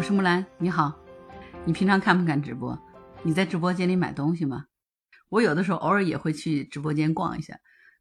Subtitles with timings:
[0.00, 0.98] 我是木兰，你好。
[1.66, 2.74] 你平常看不看直播？
[3.22, 4.64] 你在直播间里买东西吗？
[5.28, 7.58] 我有的时候偶尔也会去直播间逛一下，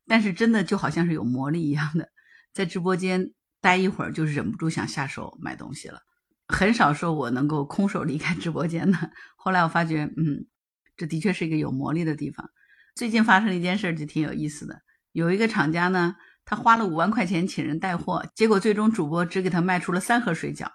[0.08, 2.08] 但是真的就好像是有魔力一样的，
[2.54, 6.00] 在直播间待一会儿就忍不住想下手买东西了。
[6.48, 9.12] 很少说我能够空手离开直播间的。
[9.36, 10.48] 后来我发觉，嗯，
[10.96, 12.50] 这的确是一个有魔力的地方。
[12.96, 14.84] 最近发生了一件事，就挺有意思的。
[15.12, 20.70] 有一个厂家呢，他花了五万块钱请人带货，结果最终主播只给他卖出了三盒水饺。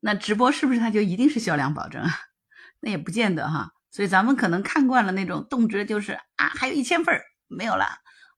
[0.00, 2.10] 那直播是不是他就一定是销量保证啊？
[2.80, 3.72] 那也不见得哈。
[3.90, 7.84] 所以咱们可能看惯了那种动辄就是啊，还有一千份没有了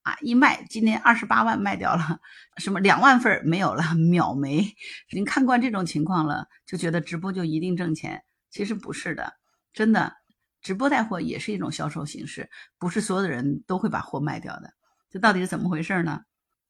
[0.02, 2.18] 啊，一卖今天二十八万卖掉了，
[2.56, 4.58] 什么两万份没有了，秒没。
[4.60, 4.74] 已
[5.10, 9.34] 经看惯这种情况了，就觉得直播就一定挣钱，其实不是的，
[9.72, 10.14] 真的，
[10.62, 14.72] 直播带货也是一种销售形式，不是所有的人都会把货卖掉的。
[15.10, 16.22] 这到底是怎么回事呢？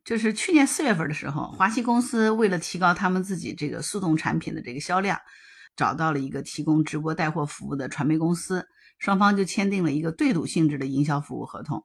[0.05, 5.19] 就是去年四月份的时候，华西公司为了提高他们自己这个速冻产品的这个销量，
[5.77, 8.67] 找到了一个提供直播带货服务的传媒公司，
[8.99, 11.85] 双方就签订了一个对赌性质的营销服务合同。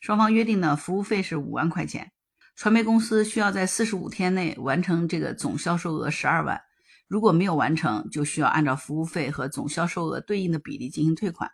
[0.00, 2.10] 双方约定呢，服务费是五万块钱，
[2.56, 6.60] 传媒公司需要在四十五天内完成这个总销售额十二万，
[7.06, 11.50] 如果没有完成，就需要按照服务费和总销售额对应的比例进行退款。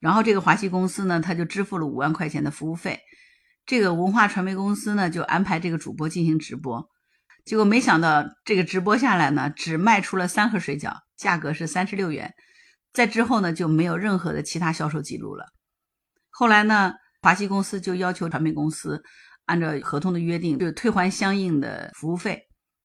[0.00, 3.00] 然后这个华西公司呢，他就支付了五万块钱的服务费。
[3.68, 6.88] 这个文化传媒公司呢，就安排这个主播进行直播，
[7.44, 12.32] 结果没想到这个直播下来呢，只卖出了三盒水饺，价格是三十六元，
[12.94, 15.44] 在之后呢就没有任何的其他销售记录了。
[16.30, 19.02] 后来呢，华西公司就要求传媒公司
[19.44, 22.40] 按照合同的约定，就退还相应的服务费，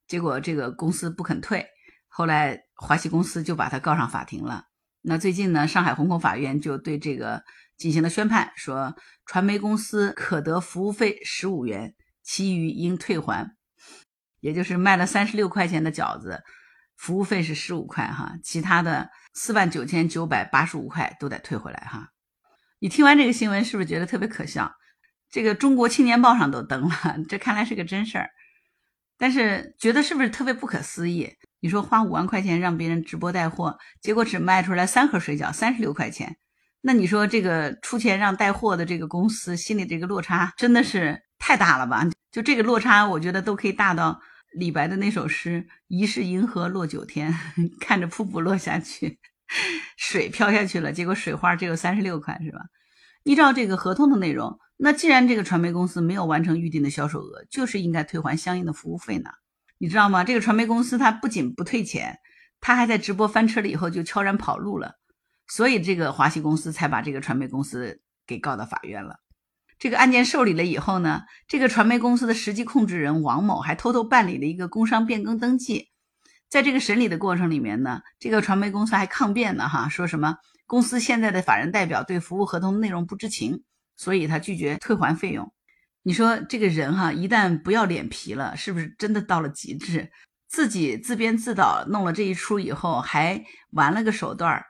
[0.06, 1.66] 结果这个公司不肯退，
[2.10, 4.66] 后来华西公司就把他告上法庭了。
[5.02, 7.42] 那最近呢，上海虹口法院就对这个。
[7.78, 13.56] 进行了宣判，说传媒公司可得服务费十五元，其余应退还。
[14.40, 16.44] 也就是卖了三十六块钱的饺子，
[16.98, 22.10] 服务费是十五块哈，其他的四万九千九百八十五块都得退回来哈。
[22.80, 24.74] 你听完这个新闻是不是觉得特别可笑？
[25.30, 28.30] 这个中国青年报上都登了， 这看来是个真事儿。
[29.18, 31.32] 但是觉得是不是特别不可思议？
[31.62, 36.38] 你说花五万块钱让别人直播带货，结果只卖出来三盒水饺，三十六块钱。
[36.86, 42.06] 那你说这个出钱让带货的这个公司心里这个落差真的是太大了吧？
[42.30, 44.20] 就这个落差，我觉得都可以大到
[44.52, 47.34] 李白的那首诗“疑是银河落九天”，
[47.80, 49.18] 看着瀑布落下去，
[49.96, 52.60] 水飘下去了，结果水花只有三十六块，是吧？
[53.24, 59.30] 依照这个合同的内容，那既然这个传媒公司没有完成预定的销售额，就是应该退还相应的服务费呢？
[59.78, 60.26] 你知道吗？
[60.26, 62.18] 这个传媒公司他不仅不退钱，
[62.60, 64.96] 他还在直播翻车了以后就悄然跑路了。
[65.48, 69.20] 所以，这个华西公司才把这个传媒公司给告到法院了。
[69.78, 75.90] 这个案件受理了以后呢，这个传媒公司的实际控制人王某还偷偷办理了一个工商变更登记。
[76.50, 83.64] 在这个审理的过程里面呢，这个传媒公司还抗辩呢，哈，说什么公司现在的法人代表对服务合同内容不知情，
[83.98, 85.52] 所以他拒绝退还费用。
[86.04, 90.12] 你说这个人哈，一旦不要脸皮了，是不是真的到了极致？
[90.48, 94.66] 自己自编自导弄了这一出以后，还玩了个手段儿。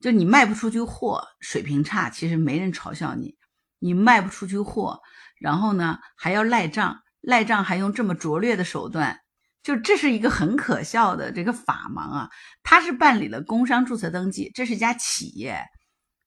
[0.00, 3.36] 就你卖不出去货，水平差，其实没人嘲笑你。
[3.80, 5.00] 你卖不出去货，
[5.40, 9.20] 然后呢还要赖账，赖账还用这么拙劣的手段，
[9.62, 12.30] 就这是一个很可笑的这个法盲啊！
[12.62, 15.64] 他是办理了工商注册登记，这是一家企业，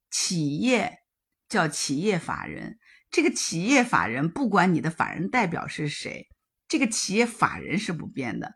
[0.09, 0.99] 企业
[1.49, 2.77] 叫企业法人，
[3.09, 6.27] 这个企业法人不管你的法人代表是谁，
[6.67, 8.53] 这个企业法人是不变的。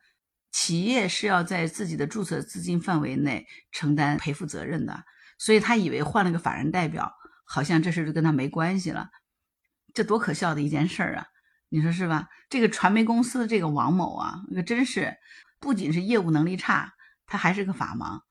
[0.55, 5.03] 企业是要在自己的注册资金范围内承担赔付责任的，
[5.37, 7.11] 所以他以为换了个法人代表，
[7.43, 9.09] 好像这事就跟他没关系了，
[9.93, 11.25] 这多可笑的一件事儿啊！
[11.67, 12.29] 你说是吧？
[12.49, 15.17] 这个传媒公司的这个王某啊，那真是
[15.59, 16.93] 不仅是业务能力差，
[17.27, 18.21] 他还是个法盲。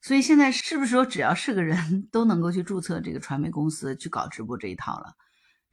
[0.00, 5.14] 所以现在是不是说只要是个人 都能够去注册这个传媒公司去搞直播这一套了？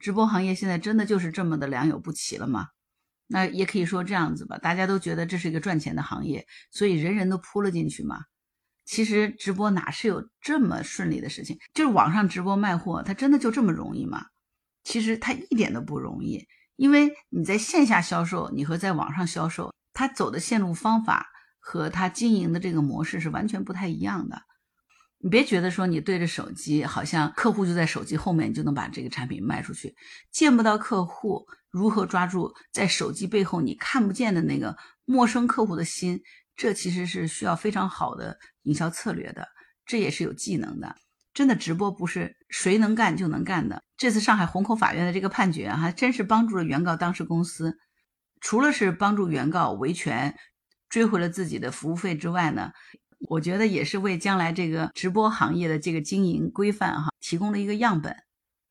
[0.00, 2.70] 直播行业现在真的就是这么的良莠不齐了吗？
[3.32, 8.24] 那也可以说这样子吧，大家都觉得这是一个赚钱的行业，所以人人都扑了进去嘛。
[8.84, 11.56] 其实直播哪是有这么顺利的事情？
[11.72, 14.26] 就是网上直播卖货，它真的就这么容易吗？
[14.82, 16.44] 其实它一点都不容易，
[16.74, 21.28] 因为你在线下销售，你和在网上销售，它走的线路方法
[21.60, 24.42] 和它经营的这个模式是完全不太一样的。
[25.22, 29.94] 你别觉得说你对着手机，好像客户就在手机后面，你就能把这个产品卖出去，
[30.30, 31.46] 见不到客户。
[31.70, 36.20] 如何抓住在手机背后你看不见的那个陌生客户的心？
[36.56, 39.46] 这其实是需要非常好的营销策略的，
[39.86, 40.96] 这也是有技能的。
[41.32, 43.84] 真的直播不是谁能干就能干的。
[43.96, 47.78] 这次上海虹口法院的这个判决，还真是帮助了原告当事公司，
[48.40, 50.36] 除了是帮助原告维权，
[50.88, 52.72] 追回了自己的服务费之外呢，
[53.28, 58.16] 我觉得也是为将来这个直播行业的这个经营规范哈提供了一个样本，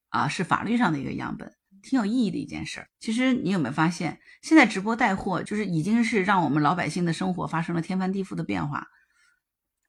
[0.10, 2.88] 啊，是法律上的一个样本，挺有意义的一件事儿。
[3.00, 8.88] 其实你有没有发现，现在直播带货就是已经是让我们老百姓的生活发生了天翻地覆的变化。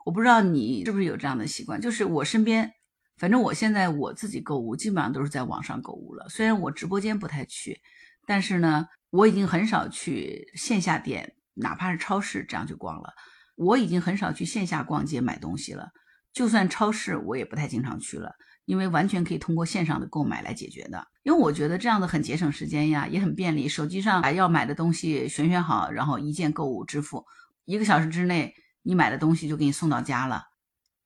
[0.05, 2.73] 我不知道你是不是有这样的习惯，就是我身边，
[3.17, 6.29] 反正我现在我自己购物基本上都是在网上购物了。
[6.29, 7.81] 虽然我直播间不太去，
[8.27, 11.35] 但是呢，我已经很少去线下店。
[11.55, 13.13] 哪怕是超市这样去逛了，
[13.61, 15.91] 我已经很少去线下逛街买东西了。
[16.33, 18.33] 就算超市，我也不太经常去了，
[18.65, 21.07] 因为完全可以通过线上的购买来解决的。
[21.25, 23.69] 因为我觉得这样的很节省时间呀，也很便利。
[23.69, 27.27] 手机上把要买的东西选选好，然后一键购物支付，
[27.67, 30.45] 一个小时之内你买的东西就给你送到家了，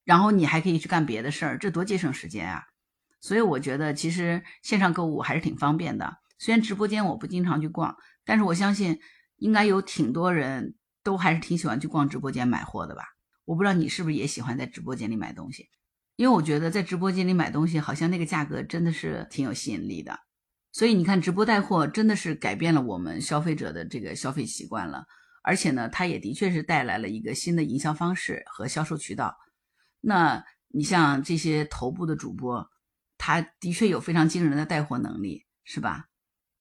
[0.04, 2.62] 然后你还可以去干别的事儿，这多节省时间啊！
[3.20, 6.18] 所以我觉得其实线上购物还是挺方便的。
[6.38, 9.00] 虽然直播间我不经常去逛，但是我相信。
[9.38, 13.04] 应该有挺多人都还是挺喜欢去逛直播间买货的吧？
[13.44, 15.68] 我不知道你是不是也喜欢在直播间里买东西，
[16.16, 20.18] 因为我觉得在直播间里买东西好像那个价格真的是挺有吸引力的。
[20.72, 25.04] 所以你看，直播带货真的是改变了我们消费者的这个消费习惯了，
[25.42, 29.36] 而且呢，它也的确是带来了一个新的营销方式和销售渠道。
[30.00, 32.68] 那你像这些头部的主播，
[33.18, 36.06] 他的确有非常惊人的带货能力，是吧？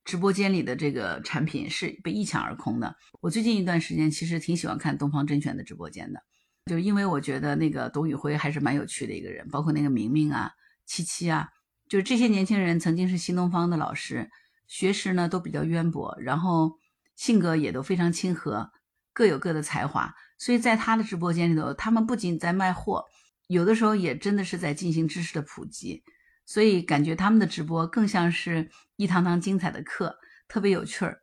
[0.06, 2.96] 直播间里的这个产品是被一抢而空的。
[3.22, 6.22] 我最近一段时间其实挺喜欢看东方甄选的直播间的，
[6.66, 10.52] 就因为我觉得那个董宇辉还是蛮有趣的一个人，包括那个明明啊、
[10.86, 11.50] 七七啊，
[11.88, 14.30] 就是这些年轻人曾经是新东方的老师，
[14.68, 16.78] 学识呢都比较渊博，然后
[17.16, 18.72] 性格也都非常亲和，
[19.14, 20.14] 各有各的才华。
[20.38, 23.06] 所以在他的直播间里头，他们不仅在卖货，
[23.48, 26.04] 有的时候也真的是在进行知识的普及。
[26.45, 30.18] 所以感觉他们的直播更像是一堂堂精彩的课，
[30.48, 31.19] 特别有趣儿。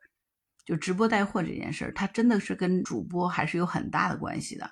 [0.66, 4.70] 就直播带货这件事儿，它真的是跟主播还是有很大的关系的。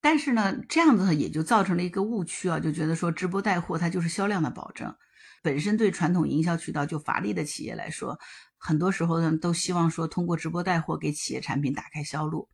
[0.00, 4.94] 但是呢，这样子也就造成了一个误区啊，就觉得说直播带货它就是销量的保证。
[5.42, 8.18] 本身对传统营销渠道就乏力的企业来说，
[8.58, 12.50] 很多时候呢都希望说通过直播带货给企业产品打开销路。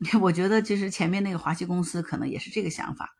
[0.20, 3.10] 我觉得其实前面那个华西公司可能也是这个想法。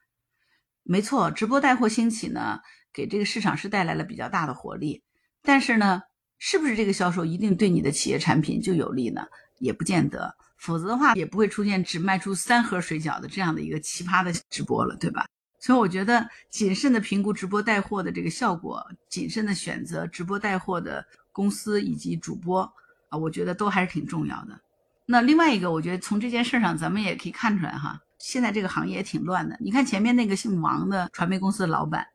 [0.90, 2.60] 没错，直播带货兴起呢。
[2.94, 5.02] 给这个市场是带来了比较大的活力，
[5.42, 6.02] 但是呢，
[6.38, 9.24] 是不是这个销售一定对你的企业产品就有利呢？
[9.58, 15.28] 也不见得，否则的话也不会出现只卖出三盒水饺的这样的一个奇葩的直播了，对吧？
[15.60, 22.62] 所以我觉得谨慎的评估直播带货的这个效果，谨慎的选择直播带货的公司以及主播
[23.10, 24.58] 啊，我觉得都还是挺重要的。
[25.04, 29.56] 那另外一个，我觉得从这件事上咱们也可以看出来哈，现在这个行业也挺乱的。
[29.60, 32.06] 你看前面那个姓王的传媒公司的老板。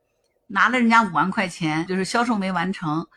[0.48, 3.08] 拿了人家五万块钱，就是销售没完成，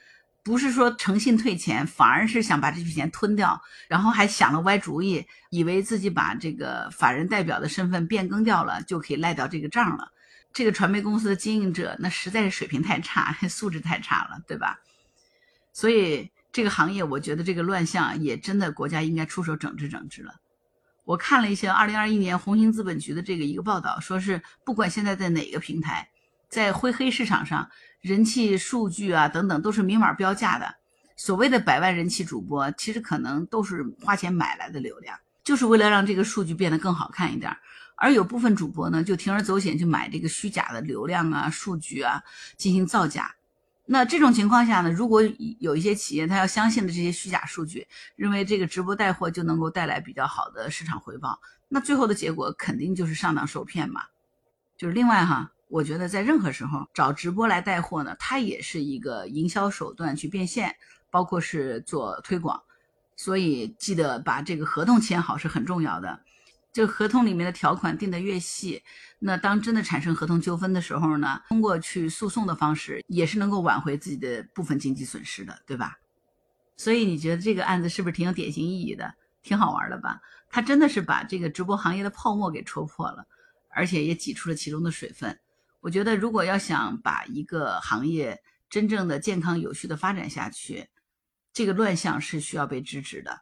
[0.42, 10.12] 不是说诚信退钱，反而是想把这笔钱吞掉，然后还想了歪主意，以为自己把这个法人代表的身份变更掉了，就可以赖掉这个账了。
[10.52, 14.78] 这个传媒公司的经营者，那实在是水平太差， 素质太差了，对吧？
[15.72, 20.36] 所以这个行业，我觉得这个乱象也真的国家应该出手整治整治了。
[21.06, 26.06] 我看了一些二零二一年红星资本局的这个一个报道，说是不管现在在哪个平台。
[26.48, 27.70] 在灰黑市场上，
[28.00, 30.74] 人气数据啊等等都是明码标价的。
[31.16, 37.56] 所谓的百万人气主播，其实可能都是花钱买来的流量，就是为了让这个数据变得更好看一点。
[37.94, 42.20] 而有部分主播呢，就铤而走险去买这个虚假的流量啊、数据啊，
[42.56, 43.32] 进行造假。
[43.86, 45.22] 那这种情况下呢，如果
[45.58, 54.02] 有一些企业他要相信的这些虚假数据，认为这个直播带货就能够带来比较好的市场回报，那最后的结果肯定就是上当受骗嘛。
[54.76, 55.52] 就是另外哈。
[55.68, 60.76] 我觉得在任何时候找直播来带货呢，它也是一个营销手段去变现，
[61.10, 62.62] 包括是做推广，
[63.16, 66.20] 所以记得把这个合同签好是很重要的。
[66.76, 68.82] 这个合同里面的条款定得越细，
[69.18, 75.98] 那当真的产生合同纠纷的时候呢，通过去诉讼的方式也是能够挽回自己的部分经济损失的，对吧？
[76.76, 80.20] 所以你觉得这个案子是不是挺有典型意义的，挺好玩的吧？
[80.50, 83.26] 他真的是把这个直播行业的泡沫给戳破了，
[83.70, 85.40] 而且也挤出了其中的水分。
[85.80, 90.88] 我觉得，如果要想把一个行业真正的健康有序的发展下去，
[91.54, 93.40] 这个乱象是需要被制止的。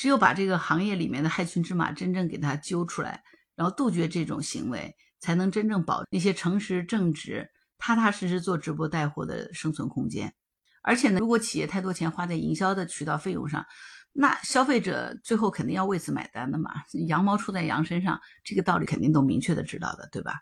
[0.00, 3.22] 只有把这个行业里面的害群之马真正给它揪出来，
[3.54, 10.32] 然后杜绝这种行为，才能真正保那些诚实正直、踏踏实实做直播带货的生存空间。
[10.80, 13.66] 而且呢，如果企业太多钱花在营销的渠道费用上，
[14.14, 16.70] 那消费者最后肯定要为此买单的嘛。
[17.06, 20.40] 羊毛出在羊身上，这个道理肯定都明确的知道的，对吧？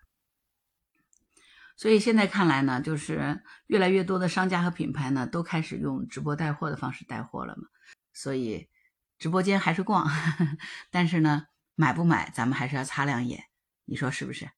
[1.76, 7.64] 所以现在看来呢，就是越来越多的商家和品牌呢，都开始用直播带货的方式带货了嘛。
[8.12, 8.68] 所以
[9.18, 10.08] 直播间还是逛，
[10.90, 13.44] 但是呢，买不买咱们还是要擦亮眼，
[13.84, 14.48] 你说是不是？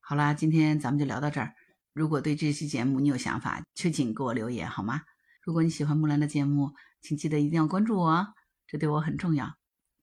[0.00, 1.54] 好啦，今天咱们就聊到这儿。
[1.92, 5.02] 如果对这期节目你有想法，就请给我留言好吗？
[5.42, 8.28] 如果你喜欢木兰的节目，请记得一定要关注我哦，
[8.66, 9.54] 这对我很重要。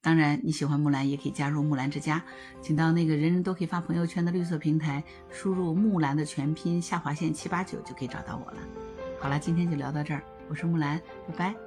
[0.01, 2.23] 当然，你喜欢木兰也可以加入木兰之家，
[2.61, 8.57] 请到那个人人都可以发朋友圈的绿色平台，输入木兰的全拼下划线七八九就可以找到我了。
[9.19, 11.66] 好了，今天就聊到这儿，我是木兰，拜拜。